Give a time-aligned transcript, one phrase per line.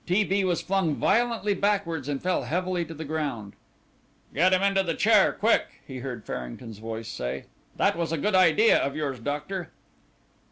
[0.07, 0.23] T.
[0.23, 0.43] B.
[0.43, 3.53] was flung violently backwards and fell heavily to the ground.
[4.33, 7.45] "Get him into the chair quick," he heard Farrington's voice say.
[7.75, 9.69] "That was a good idea of yours, doctor."